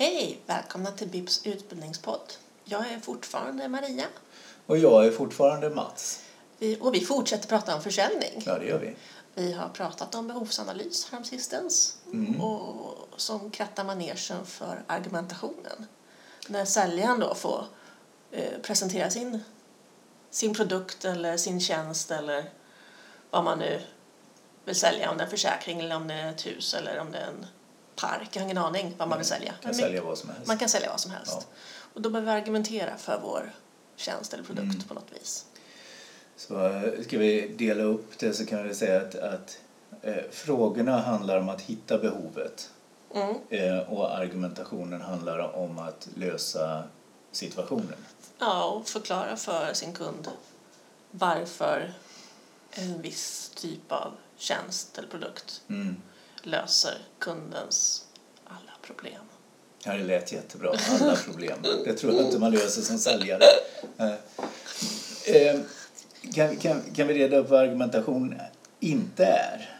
[0.00, 0.40] Hej!
[0.46, 2.32] Välkomna till BIPs utbildningspodd.
[2.64, 4.06] Jag är fortfarande Maria.
[4.66, 6.22] Och jag är fortfarande Mats.
[6.58, 8.42] Vi, och vi fortsätter prata om försäljning.
[8.46, 8.96] Ja, det gör vi.
[9.34, 12.40] Vi har pratat om behovsanalys häromsistens Mm.
[12.40, 15.86] och som krattar manegen för argumentationen.
[16.48, 17.64] När säljaren då får
[18.30, 19.40] eh, presentera sin,
[20.30, 22.50] sin produkt eller sin tjänst eller
[23.30, 23.80] vad man nu
[24.64, 27.12] vill sälja, om det är en försäkring eller om det är ett hus eller om
[27.12, 27.46] det är en
[28.00, 28.28] park.
[28.32, 29.54] Jag har ingen aning vad man vill sälja.
[29.62, 30.46] Kan sälja vad som helst.
[30.46, 31.32] Man kan sälja vad som helst.
[31.40, 31.44] Ja.
[31.94, 33.52] Och då behöver vi argumentera för vår
[33.96, 34.82] tjänst eller produkt Mm.
[34.88, 35.44] på något vis.
[36.36, 39.58] Så eh, ska vi dela upp det så kan vi säga att, att
[40.02, 42.70] eh, frågorna handlar om att hitta behovet
[43.14, 43.36] Mm.
[43.50, 46.82] eh, och argumentationen handlar om att lösa
[47.32, 47.94] situationen.
[48.38, 50.28] Ja, och förklara för sin kund
[51.10, 51.92] varför
[52.70, 55.96] en viss typ av tjänst eller produkt Mm.
[56.42, 58.04] Löser kundens
[58.44, 59.22] alla problem.
[59.84, 60.72] Ja, det lät jättebra.
[61.00, 61.58] Alla problem.
[61.84, 63.44] Det tror jag inte man löser som säljare.
[63.98, 64.12] Eh,
[65.36, 65.60] eh,
[66.34, 68.34] Kan, kan, kan vi reda upp vad argumentation
[68.80, 69.78] inte är?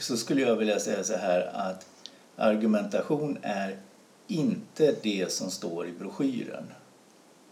[0.00, 1.86] Så skulle jag vilja säga så här att
[2.36, 3.76] argumentation är
[4.26, 6.72] inte det som står i broschyren.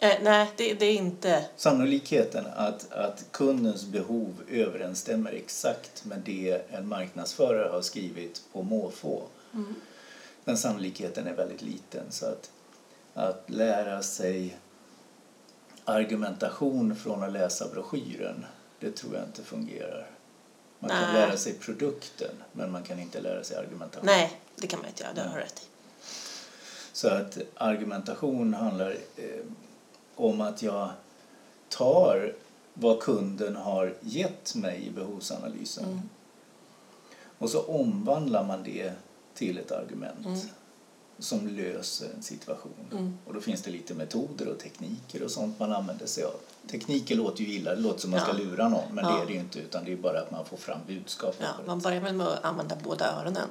[0.01, 1.45] Eh, nej, det, det är inte...
[1.57, 9.23] Sannolikheten att, att kundens behov överensstämmer exakt med det en marknadsförare har skrivit på måfå.
[10.45, 12.05] Den sannolikheten är väldigt liten.
[12.11, 12.51] Så att,
[13.15, 14.59] att lära sig
[15.85, 18.47] argumentation från att läsa broschyren,
[18.81, 20.11] det tror jag inte fungerar.
[20.79, 21.13] Man kan Nej.
[21.13, 24.07] lära sig produkten, men man kan inte lära sig argumentation.
[24.07, 25.13] Nej, det kan man inte göra.
[25.13, 25.67] Det har du rätt i.
[26.93, 29.25] Så att argumentation handlar eh,
[30.21, 30.91] om att jag
[31.69, 32.33] tar
[32.75, 36.01] vad kunden har gett mig i behovsanalysen Mm.
[37.39, 38.93] och så omvandlar man det
[39.35, 40.39] till ett argument Mm.
[41.19, 42.73] som löser en situation.
[42.93, 43.19] Mm.
[43.27, 46.35] Och då finns det lite metoder och tekniker och sånt man använder sig av.
[46.71, 48.37] Tekniker låter ju illa, det låter som man ska Ja.
[48.39, 49.11] lura någon men Ja.
[49.17, 51.41] det är det ju inte utan det är bara att man får fram budskapet.
[51.41, 53.49] Ja, man börjar väl med att använda båda öronen.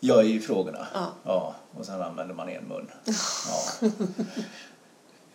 [0.00, 0.86] Ja, i frågorna.
[0.94, 1.06] Ja.
[1.24, 2.90] Ja, och sen använder man en mun.
[3.48, 3.88] Ja.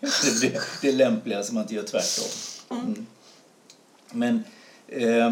[0.04, 2.26] Det, det, det är lämpligast att man inte gör tvärtom.
[2.70, 3.06] Mm.
[4.12, 4.44] Men
[4.88, 5.28] eh,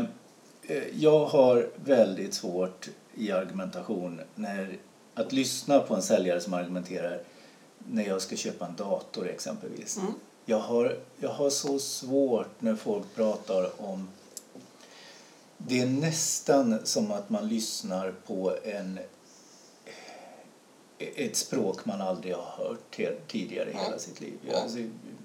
[0.63, 4.77] eh, jag har väldigt svårt i argumentation när,
[5.13, 7.21] att lyssna på en säljare som argumenterar
[7.77, 9.97] när jag ska köpa en dator exempelvis.
[9.97, 10.13] Mm.
[10.45, 14.07] Jag, har, jag har så svårt när folk pratar om
[15.57, 18.99] det är nästan som att man lyssnar på en,
[21.15, 24.33] ett språk man aldrig har hört tidigare i hela sitt liv.
[24.47, 24.77] Jag, alltså,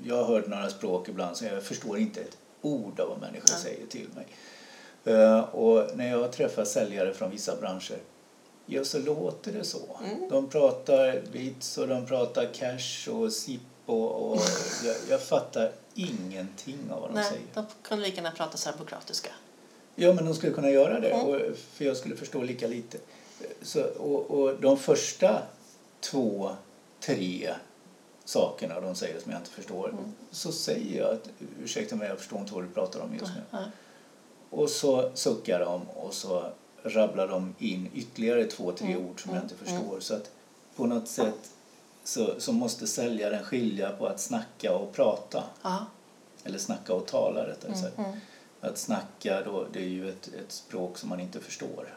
[0.05, 3.49] jag har hört några språk ibland så jag förstår inte ett ord av vad människor
[3.53, 3.63] Nej.
[3.63, 4.27] säger till mig.
[5.05, 7.99] Eh, och när jag träffar säljare från vissa branscher
[8.69, 9.99] Ja, så låter det så.
[10.05, 10.29] Mm.
[10.29, 14.41] De pratar bits och de pratar cash och SIP och, och
[14.85, 17.43] jag, jag fattar ingenting av vad de Nej, säger.
[17.55, 19.31] de kunde lika gärna prata serbokratiska.
[19.95, 21.27] Ja, men de skulle kunna göra det, Mm.
[21.27, 21.41] och,
[21.73, 22.99] för jag skulle förstå lika lite.
[23.63, 25.43] Så, och, och de första
[26.01, 26.51] två,
[27.01, 27.55] tre
[28.25, 30.05] sakerna de säger som jag inte förstår Mm.
[30.31, 31.29] så säger jag att
[31.63, 33.43] ursäkta mig, jag förstår inte vad du pratar om just nu.
[33.51, 33.59] Ja.
[34.51, 36.45] Och så suckar de och så
[36.83, 40.01] rabblar de in ytterligare två, tre Mm, ord som jag mm, inte förstår.
[40.01, 40.31] Så att
[40.77, 41.51] på något sätt
[42.05, 45.45] så, så måste säljaren skilja på att snacka och prata.
[46.45, 47.99] Eller snacka och tala rättare Mm, sagt.
[47.99, 48.11] mm.
[48.61, 51.95] Att snacka då, det är ju ett, ett språk som man inte förstår.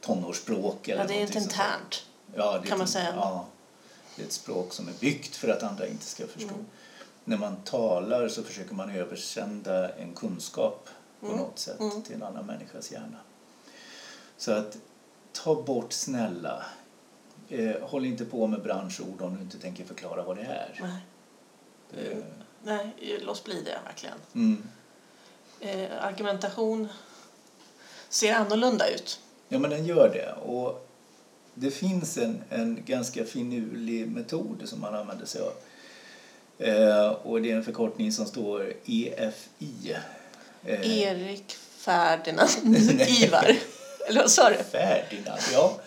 [0.00, 1.40] Tonårsspråk eller ja, det är där.
[1.40, 2.06] internt.
[2.34, 3.12] Ja, det är kan man ett- säga.
[3.16, 3.46] Ja,
[4.16, 6.48] det är ett språk som är byggt för att andra inte ska förstå.
[6.54, 6.66] Mm.
[7.24, 10.88] När man talar så försöker man översända en kunskap
[11.20, 11.38] på Mm.
[11.38, 12.02] något sätt Mm.
[12.02, 13.18] till en annan människas hjärna.
[14.36, 14.76] Så att
[15.32, 16.64] ta bort snälla.
[17.48, 20.80] Eh, håll inte på med branschord om du inte tänker förklara vad det är.
[20.82, 22.06] Nej.
[22.12, 22.18] Eh,
[22.62, 24.18] Nej, låt bli det verkligen.
[24.34, 24.68] mm.
[25.60, 26.88] Eh, argumentation
[28.08, 29.20] ser annorlunda ut.
[29.48, 30.32] Ja, men den gör det.
[30.52, 30.87] Och
[31.60, 35.52] det finns en, en ganska finurlig metod som man använder sig av.
[36.58, 39.96] Eh, och det är en förkortning som står EFI.
[40.64, 42.50] Eh, Erik Ferdinand.
[43.22, 43.56] Ivar.
[44.08, 44.56] Eller vad sa du?
[44.56, 45.80] Ferdinand, ja.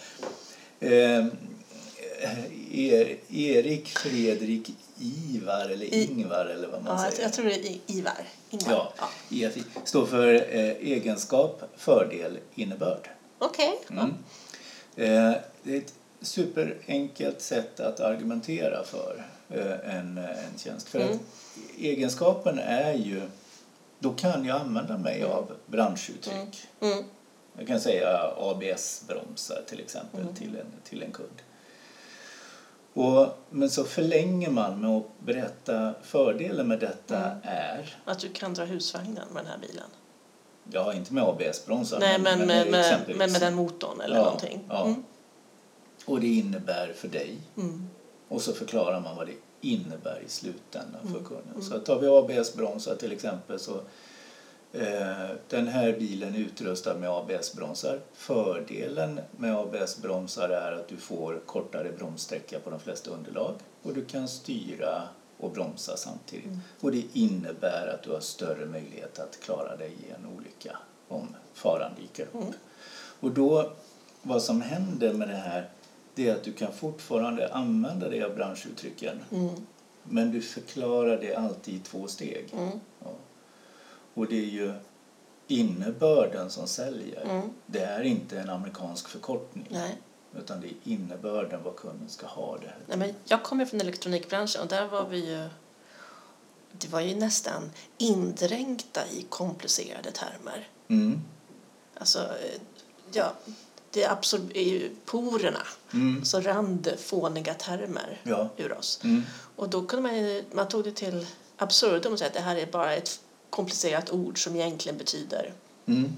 [0.80, 1.26] Eh,
[2.72, 4.70] er, Erik Fredrik
[5.00, 7.24] Ivar eller I- Ingvar eller vad man Ja, jag, säger.
[7.28, 8.24] jag tror det är Ivar.
[8.50, 8.94] Ingvar.
[8.98, 9.10] Ja,
[9.48, 13.10] EFI står för eh, egenskap, fördel, innebörd.
[13.40, 13.80] Okej.
[13.90, 14.04] Mm.
[14.06, 14.10] Eh,
[14.96, 20.88] det är ett superenkelt sätt att argumentera för eh, en, en tjänst.
[20.90, 21.14] För Mm.
[21.14, 21.20] att
[21.80, 23.22] egenskapen är ju,
[24.00, 26.68] då kan jag använda mig av branschuttryck.
[26.82, 27.04] Mm.
[27.58, 30.36] Jag kan säga ABS-bromsar till exempel Mm.
[30.36, 31.42] till, en, till en kund.
[32.94, 37.38] Och, men så förlänger man med att berätta fördelen med detta Mm.
[37.44, 39.86] är, Att du kan dra husvagnen med den här bilen.
[40.72, 43.18] Ja inte med ABS-bromsar, Nej, men, men, med, exempelvis.
[43.18, 44.60] men med den motorn eller Ja, någonting.
[44.70, 44.86] ja.
[44.86, 45.04] Mm.
[46.06, 47.38] Och det innebär för dig.
[47.58, 47.88] Mm.
[48.28, 51.14] Och så förklarar man vad det innebär i slutändan Mm.
[51.14, 51.62] för kunden.
[51.62, 53.74] Så tar vi ABS-bromsar till exempel så
[54.74, 58.00] eh, den här bilen är utrustad med ABS-bromsar.
[58.14, 63.54] Fördelen med ABS-bromsar är att du får kortare bromssträcka på de flesta underlag
[63.84, 65.02] och du kan styra
[65.42, 66.46] och bromsa samtidigt.
[66.46, 66.60] Mm.
[66.80, 70.78] Och det innebär att du har större möjlighet att klara dig i en olycka
[71.08, 72.34] om faran dyker upp.
[72.36, 72.54] Mm.
[73.20, 73.72] Och då,
[74.22, 75.70] vad som händer med det här
[76.16, 79.50] det är att du kan fortfarande använda dig av branschuttrycken Mm.
[80.04, 82.50] men du förklarar det alltid i två steg.
[82.54, 82.80] Mm.
[83.00, 83.12] Ja.
[84.14, 84.74] Och det är ju
[85.48, 87.22] innebörden som säljer.
[87.22, 87.50] Mm.
[87.66, 89.98] Det är inte en amerikansk förkortning Nej.
[90.38, 92.74] Utan det är innebörden vad kunden ska ha det.
[92.88, 95.50] Nej, men jag kommer från elektronikbranschen och där var vi ju
[96.72, 100.68] det var ju nästan indränkta i komplicerade termer.
[100.88, 101.22] Mm.
[101.98, 102.62] Alltså, eh,
[103.14, 103.34] ja,
[103.92, 106.26] det i ju porerna Mm.
[106.26, 108.50] så rann det fåniga termer Ja.
[108.58, 109.00] ur oss.
[109.04, 109.24] Mm.
[109.56, 112.56] Och då kunde man, ju- man tog det till absurdum och säga att det här
[112.56, 113.20] är bara ett
[113.50, 115.54] komplicerat ord som egentligen betyder
[115.86, 116.14] Mm.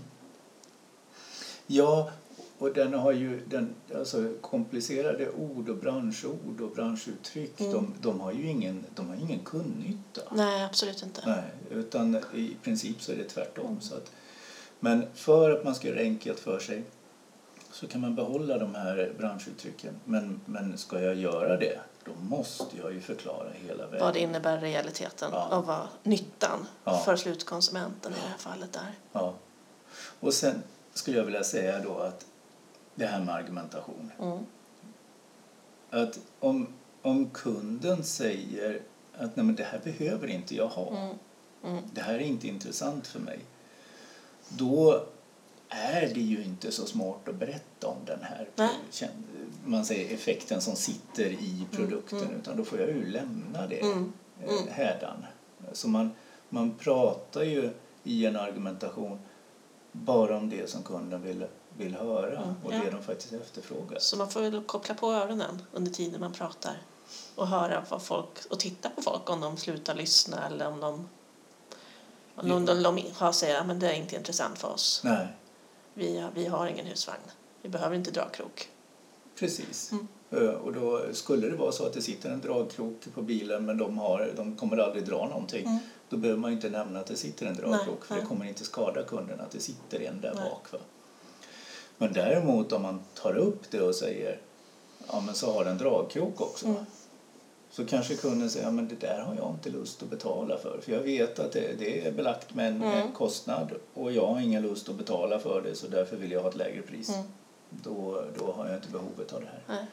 [1.67, 2.11] Ja,
[2.63, 7.73] och den har ju den, alltså komplicerade ord och branschord och branschuttryck Mm.
[7.73, 10.21] de, de har ju ingen, de har ingen kundnytta.
[10.31, 11.21] Nej, absolut inte.
[11.25, 13.81] Nej, utan i princip så är det tvärtom.
[13.81, 14.11] Så att,
[14.79, 16.83] men för att man ska göra det enkelt för sig
[17.71, 19.93] så kan man behålla de här branschuttrycken.
[20.05, 24.05] Men, men ska jag göra det, då måste jag ju förklara hela vägen.
[24.05, 25.57] Vad det innebär i realiteten Ja.
[25.57, 26.97] och vad nyttan Ja.
[27.05, 28.91] för slutkonsumenten i det här fallet är.
[29.13, 29.33] Ja.
[30.19, 30.63] Och sen
[30.93, 32.25] skulle jag vilja säga då att
[32.95, 34.11] det här med argumentation.
[34.19, 34.39] Mm.
[35.89, 36.67] Att om,
[37.01, 38.81] om kunden säger
[39.17, 40.89] att Nej, men det här behöver inte jag ha.
[40.89, 41.17] Mm.
[41.63, 41.83] Mm.
[41.93, 43.39] det här är inte intressant för mig.
[44.49, 45.05] Då
[45.69, 49.09] är det ju inte så smart att berätta om den här Nej.
[49.65, 52.39] man säger effekten som sitter i produkten mm.
[52.39, 54.13] utan då får jag ju lämna det Mm,
[54.67, 55.25] eh, hädan.
[55.71, 56.11] Så man,
[56.49, 57.69] man pratar ju
[58.03, 59.19] i en argumentation
[59.91, 61.45] bara om det som kunden vill,
[61.77, 62.79] vill höra Mm, och ja.
[62.83, 63.99] det de faktiskt efterfrågar.
[63.99, 66.81] Så man får väl koppla på öronen under tiden man pratar
[67.35, 71.09] och höra vad folk och titta på folk om de slutar lyssna eller om de
[72.35, 75.01] om de, de, de har säger att det är inte intressant för oss.
[75.03, 75.27] Nej,
[75.93, 77.21] Vi, vi har ingen husvagn.
[77.61, 78.69] Vi behöver inte dragkrok.
[79.39, 79.91] precis.
[79.91, 80.07] Mm.
[80.31, 83.77] Eh, Och då skulle det vara så att det sitter en dragkrok på bilen men
[83.77, 85.65] de, har, de kommer aldrig dra någonting.
[85.65, 85.79] Mm.
[86.09, 88.21] Då behöver man inte nämna att det sitter en dragkrok Nej, för nej.
[88.21, 90.49] det kommer inte skada kunden att det sitter en där Nej.
[90.49, 90.71] bak.
[90.73, 90.79] Va?
[91.97, 94.39] Men däremot om man tar upp det och säger
[95.07, 96.65] ja men så har den dragkrok också.
[96.65, 96.85] Mm.
[97.71, 100.79] Så kanske kunden säger ja, men det där har jag inte lust att betala för.
[100.83, 102.89] För jag vet att det, det är belagt med en, Mm.
[102.99, 106.41] en kostnad och jag har ingen lust att betala för det så därför vill jag
[106.41, 107.09] ha ett lägre pris.
[107.09, 107.23] Mm.
[107.69, 109.61] Då, då har jag inte behovet av det här.
[109.67, 109.85] Nej.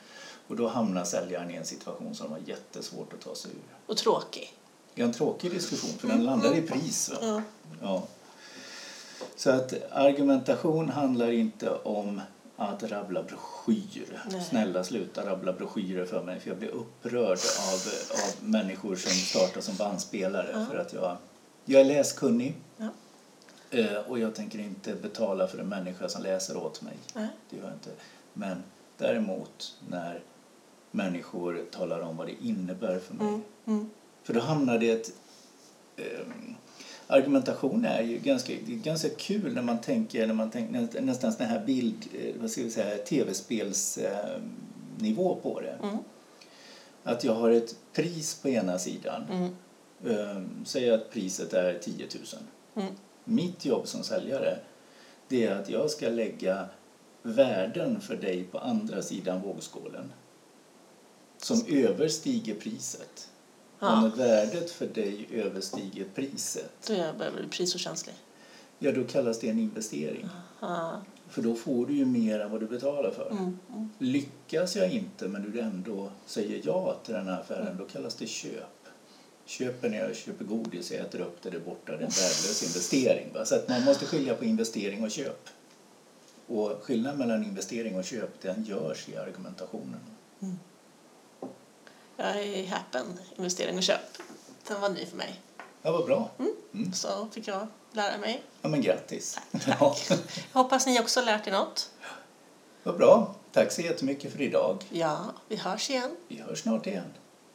[0.49, 3.76] Och då hamnar säljaren i en situation som de har jättesvårt att ta sig ur.
[3.87, 4.53] Och tråkig.
[4.94, 7.11] Det är en tråkig diskussion för den landar i pris.
[7.11, 7.17] Va?
[7.23, 7.43] Ja.
[7.82, 8.03] Ja.
[9.37, 12.20] Så att argumentation handlar inte om
[12.56, 14.22] att rabbla broschyrer.
[14.31, 14.44] Nej.
[14.44, 17.38] Snälla sluta rabbla broschyrer för mig för jag blir upprörd
[17.72, 17.81] av,
[18.12, 20.67] av människor som startar som bandspelare Ja.
[20.70, 21.17] för att jag,
[21.65, 22.89] jag är läskunnig Ja.
[23.70, 26.96] eh, och jag tänker inte betala för en människa som läser åt mig.
[27.15, 27.29] Nej.
[27.50, 27.91] Det gör jag inte.
[28.32, 28.62] Men
[28.98, 30.22] däremot när
[30.91, 33.27] människor talar om vad det innebär för mig.
[33.29, 33.43] Mm.
[33.67, 33.91] Mm.
[34.22, 35.12] För då hamnar det ett...
[37.10, 41.46] argumentation är ju ganska, ganska kul när man tänker, när man tänker nä- nästan sån
[41.46, 45.79] här bild, eh, vad ska vi säga, tv-spelsnivå på det.
[45.82, 45.96] Mm.
[47.02, 49.24] Att jag har ett pris på ena sidan.
[49.31, 49.50] Mm.
[50.05, 52.06] Um, säg att priset är 10
[52.74, 52.76] 000.
[52.76, 52.88] Mm.
[53.24, 54.58] Mitt jobb som säljare
[55.29, 56.67] det är att jag ska lägga
[57.22, 60.12] värden för dig på andra sidan vågskålen
[61.38, 63.29] som överstiger priset.
[63.81, 64.01] Ja.
[64.01, 68.15] när värdet för dig överstiger priset, Då är jag börjar bli prisokänslig.
[68.79, 70.29] ja då kallas det en investering.
[70.60, 71.01] Ja.
[71.29, 73.31] För då får du ju mer än vad du betalar för.
[73.31, 73.58] Mm.
[73.69, 73.91] Mm.
[73.99, 78.27] Lyckas jag inte men du ändå säger ja till den här affären, då kallas det
[78.27, 78.77] köp.
[79.44, 82.63] Köper när jag köper godis, jag äter upp det där borta, det är en värdelös
[82.63, 83.32] investering.
[83.34, 83.44] Va?
[83.44, 85.49] Så att man måste skilja på investering och köp.
[86.46, 90.01] Och skillnaden mellan investering och köp, den görs i argumentationen.
[92.22, 93.19] Jag är häpen.
[93.36, 94.00] Investering och köp.
[94.69, 95.41] Den var ny för mig.
[95.82, 96.31] Ja, vad bra.
[96.39, 96.93] Mm.
[96.93, 98.43] Så fick jag lära mig.
[98.62, 99.39] Ja, men grattis.
[99.65, 100.10] Tack.
[100.53, 101.91] Jag hoppas ni också lärt er något.
[102.82, 103.34] Vad bra.
[103.53, 104.84] tack så jättemycket för idag.
[104.91, 106.17] Ja, vi hörs igen.
[106.29, 107.12] Vi hörs snart igen.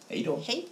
[0.07, 0.39] Hej då.
[0.47, 0.67] Hej!